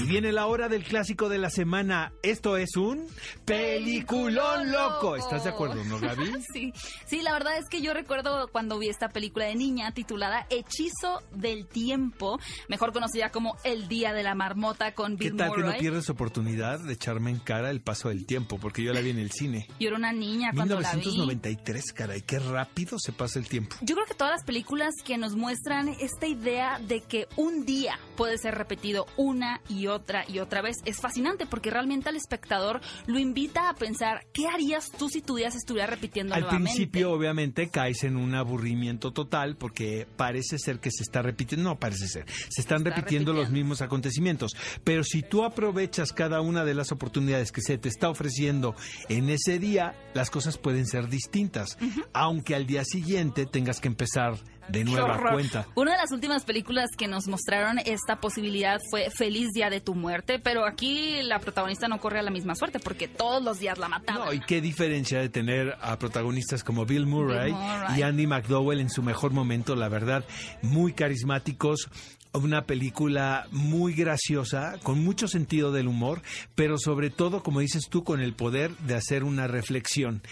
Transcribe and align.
Y 0.00 0.04
viene 0.04 0.30
la 0.30 0.46
hora 0.46 0.68
del 0.68 0.84
clásico 0.84 1.28
de 1.28 1.38
la 1.38 1.50
semana. 1.50 2.12
Esto 2.22 2.56
es 2.56 2.76
un 2.76 3.04
peliculón 3.44 4.70
loco. 4.70 5.16
¿Estás 5.16 5.42
de 5.42 5.50
acuerdo, 5.50 5.82
no, 5.84 5.98
Gaby? 5.98 6.32
Sí, 6.52 6.72
sí, 7.06 7.20
la 7.20 7.32
verdad 7.32 7.58
es 7.58 7.68
que 7.68 7.80
yo 7.82 7.92
recuerdo 7.92 8.48
cuando 8.48 8.78
vi 8.78 8.88
esta 8.88 9.08
película 9.08 9.46
de 9.46 9.56
niña 9.56 9.92
titulada 9.92 10.46
Hechizo 10.50 11.22
del 11.32 11.66
Tiempo, 11.66 12.38
mejor 12.68 12.92
conocida 12.92 13.30
como 13.30 13.56
El 13.64 13.88
Día 13.88 14.12
de 14.12 14.22
la 14.22 14.34
Marmota 14.34 14.94
con 14.94 15.16
¿Qué 15.16 15.30
Bill 15.30 15.36
tal 15.36 15.52
que 15.52 15.62
no 15.62 15.76
pierdes 15.76 16.08
oportunidad 16.10 16.78
de 16.80 16.92
echarme 16.92 17.30
en 17.30 17.38
cara 17.38 17.70
el 17.70 17.80
paso 17.80 18.08
del 18.08 18.24
tiempo? 18.24 18.58
Porque 18.58 18.82
yo 18.82 18.92
la 18.92 19.00
vi 19.00 19.10
en 19.10 19.18
el 19.18 19.32
cine. 19.32 19.68
Yo 19.80 19.88
era 19.88 19.96
una 19.96 20.12
niña 20.12 20.52
cuando 20.54 20.80
la 20.80 20.92
vi. 20.92 20.98
1993, 20.98 21.92
caray, 21.92 22.22
qué 22.22 22.38
rápido 22.38 22.98
se 22.98 23.12
pasa 23.12 23.38
el 23.38 23.48
tiempo. 23.48 23.76
Yo 23.80 23.96
creo 23.96 24.06
que 24.06 24.14
todas 24.14 24.32
las 24.32 24.44
películas 24.44 24.94
que 25.04 25.18
nos 25.18 25.34
muestran 25.34 25.88
esta 25.88 26.26
idea 26.26 26.78
de 26.78 27.00
que 27.00 27.26
un 27.36 27.66
día 27.66 27.98
puede 28.16 28.38
ser 28.38 28.54
repetido 28.54 29.06
una 29.16 29.60
y 29.68 29.87
otra 29.88 30.24
y 30.28 30.38
otra 30.38 30.62
vez 30.62 30.76
es 30.84 31.00
fascinante 31.00 31.46
porque 31.46 31.70
realmente 31.70 32.08
al 32.08 32.16
espectador 32.16 32.80
lo 33.06 33.18
invita 33.18 33.68
a 33.68 33.74
pensar 33.74 34.26
qué 34.32 34.46
harías 34.46 34.90
tú 34.90 35.08
si 35.08 35.20
tu 35.20 35.36
día 35.36 35.50
se 35.50 35.58
estuviera 35.58 35.86
repitiendo 35.86 36.34
Al 36.34 36.42
nuevamente. 36.42 36.72
principio, 36.72 37.12
obviamente, 37.12 37.68
caes 37.68 38.04
en 38.04 38.16
un 38.16 38.34
aburrimiento 38.34 39.12
total 39.12 39.56
porque 39.56 40.06
parece 40.16 40.58
ser 40.58 40.80
que 40.80 40.90
se 40.90 41.02
está 41.02 41.22
repitiendo, 41.22 41.70
no 41.70 41.78
parece 41.78 42.08
ser, 42.08 42.26
se 42.28 42.60
están 42.60 42.78
está 42.78 42.90
repitiendo 42.90 43.32
los 43.32 43.50
mismos 43.50 43.82
acontecimientos. 43.82 44.56
Pero 44.84 45.04
si 45.04 45.22
tú 45.22 45.44
aprovechas 45.44 46.12
cada 46.12 46.40
una 46.40 46.64
de 46.64 46.74
las 46.74 46.92
oportunidades 46.92 47.52
que 47.52 47.60
se 47.60 47.78
te 47.78 47.88
está 47.88 48.08
ofreciendo 48.08 48.74
en 49.08 49.28
ese 49.28 49.58
día, 49.58 49.94
las 50.14 50.30
cosas 50.30 50.58
pueden 50.58 50.86
ser 50.86 51.08
distintas, 51.08 51.78
aunque 52.12 52.54
al 52.54 52.66
día 52.66 52.84
siguiente 52.84 53.46
tengas 53.46 53.80
que 53.80 53.88
empezar 53.88 54.38
de 54.68 54.84
nueva 54.84 55.18
cuenta. 55.32 55.66
Una 55.74 55.92
de 55.92 55.98
las 55.98 56.12
últimas 56.12 56.44
películas 56.44 56.90
que 56.96 57.08
nos 57.08 57.26
mostraron 57.28 57.78
esta 57.78 58.20
posibilidad 58.20 58.80
fue 58.90 59.08
Feliz 59.10 59.48
Día 59.52 59.70
de 59.70 59.80
tu 59.80 59.94
Muerte, 59.94 60.38
pero 60.38 60.66
aquí 60.66 61.22
la 61.22 61.38
protagonista 61.38 61.88
no 61.88 61.98
corre 61.98 62.18
a 62.18 62.22
la 62.22 62.30
misma 62.30 62.54
suerte 62.54 62.78
porque 62.78 63.08
todos 63.08 63.42
los 63.42 63.58
días 63.58 63.78
la 63.78 63.88
mataban. 63.88 64.26
No, 64.26 64.32
y 64.32 64.40
qué 64.40 64.60
diferencia 64.60 65.20
de 65.20 65.28
tener 65.28 65.76
a 65.80 65.98
protagonistas 65.98 66.64
como 66.64 66.86
Bill 66.86 67.06
Murray, 67.06 67.52
Bill 67.52 67.54
Murray. 67.54 67.98
y 67.98 68.02
Andy 68.02 68.26
McDowell 68.26 68.80
en 68.80 68.90
su 68.90 69.02
mejor 69.02 69.32
momento, 69.32 69.74
la 69.76 69.88
verdad, 69.88 70.24
muy 70.62 70.92
carismáticos. 70.92 71.88
Una 72.34 72.66
película 72.66 73.46
muy 73.50 73.94
graciosa, 73.94 74.78
con 74.82 75.02
mucho 75.02 75.28
sentido 75.28 75.72
del 75.72 75.88
humor, 75.88 76.22
pero 76.54 76.78
sobre 76.78 77.10
todo, 77.10 77.42
como 77.42 77.60
dices 77.60 77.88
tú, 77.88 78.04
con 78.04 78.20
el 78.20 78.34
poder 78.34 78.76
de 78.78 78.94
hacer 78.94 79.24
una 79.24 79.46
reflexión. 79.46 80.22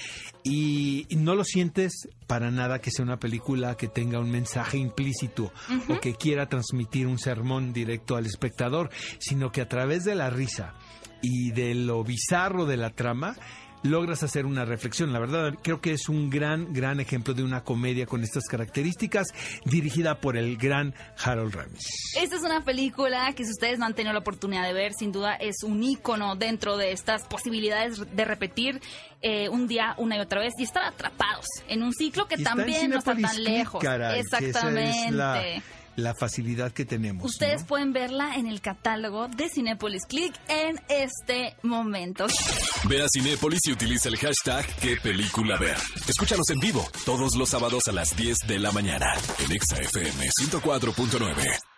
Y 0.45 1.07
no 1.11 1.35
lo 1.35 1.45
sientes 1.45 2.09
para 2.27 2.51
nada 2.51 2.81
que 2.81 2.91
sea 2.91 3.05
una 3.05 3.19
película 3.19 3.77
que 3.77 3.89
tenga 3.89 4.21
un 4.21 4.31
mensaje 4.31 4.79
implícito 4.79 5.53
o 5.89 6.01
que 6.01 6.15
quiera 6.15 6.49
transmitir 6.49 7.07
un 7.07 7.19
sermón 7.19 7.73
directo 7.73 8.17
al 8.17 8.27
espectador, 8.27 8.91
sino 9.19 9.51
que 9.51 9.63
a 9.63 9.69
través 9.69 10.05
de 10.05 10.15
la 10.15 10.31
risa 10.31 10.75
y 11.23 11.51
de 11.53 11.75
lo 11.75 12.05
bizarro 12.05 12.67
de 12.67 12.77
la 12.77 12.91
trama, 12.91 13.37
logras 13.83 14.23
hacer 14.23 14.47
una 14.47 14.65
reflexión. 14.65 15.13
La 15.13 15.19
verdad, 15.19 15.55
creo 15.63 15.81
que 15.81 15.93
es 15.93 16.09
un 16.09 16.31
gran, 16.31 16.73
gran 16.73 17.01
ejemplo 17.01 17.35
de 17.35 17.43
una 17.43 17.63
comedia 17.63 18.07
con 18.07 18.23
estas 18.23 18.45
características, 18.45 19.29
dirigida 19.65 20.21
por 20.21 20.37
el 20.37 20.57
gran 20.57 20.95
Harold 21.23 21.55
Ramis. 21.55 21.85
Esta 22.17 22.37
es 22.37 22.43
una 22.43 22.65
película 22.65 23.33
que 23.35 23.45
si 23.45 23.51
ustedes 23.51 23.79
no 23.79 23.87
han 23.87 23.95
tenido 23.95 24.13
la 24.13 24.21
oportunidad 24.21 24.65
de 24.65 24.73
ver, 24.73 24.93
sin 24.95 25.13
duda 25.13 25.35
es 25.35 25.63
un 25.63 25.83
ícono 25.83 26.37
dentro 26.37 26.77
de 26.77 26.93
estas 26.93 27.25
posibilidades 27.25 28.01
de 28.15 28.25
repetir 28.25 28.81
eh, 29.23 29.49
un 29.49 29.67
día 29.67 29.95
una 29.99 30.17
y 30.17 30.21
otra 30.21 30.41
vez 30.41 30.55
y 30.59 30.65
estar 30.65 30.85
atrapados 30.85 31.47
en 31.69 31.83
un 31.83 31.93
ciclo 31.93 32.27
que 32.27 32.37
Y 32.39 32.45
también 32.45 32.91
no 32.91 32.99
está 32.99 33.17
tan 33.17 33.43
lejos. 33.43 33.83
caray, 33.83 34.21
Exactamente. 34.21 35.63
La, 35.97 36.15
facilidad 36.15 36.73
que 36.73 36.85
tenemos. 36.85 37.25
Ustedes 37.25 37.63
¿no? 37.63 37.67
pueden 37.67 37.93
verla 37.93 38.37
en 38.37 38.47
el 38.47 38.61
catálogo 38.61 39.29
de 39.29 39.49
Cinepolis 39.49 40.07
Click 40.07 40.35
en 40.49 40.81
este 40.89 41.57
momento. 41.63 42.27
Ve 42.89 43.03
a 43.03 43.07
Cinépolis 43.13 43.61
y 43.67 43.73
utiliza 43.73 44.09
el 44.09 44.17
hashtag 44.17 44.67
¿Qué 44.81 44.97
película 44.97 45.59
ver? 45.59 45.77
Escúchanos 46.09 46.49
en 46.51 46.61
vivo 46.61 46.87
todos 47.05 47.37
los 47.37 47.49
sábados 47.49 47.89
a 47.89 47.93
las 47.93 48.17
10 48.17 48.39
de 48.47 48.59
la 48.59 48.73
mañana 48.73 49.13
en 49.45 49.53
Exa 49.53 49.79
FM 49.79 50.29
104.9. 50.43 51.76